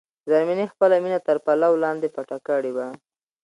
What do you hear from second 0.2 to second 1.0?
زرمینې خپله